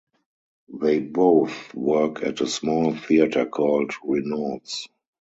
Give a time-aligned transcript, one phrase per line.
[0.73, 4.87] They both work at a small theatre called "Renaud's".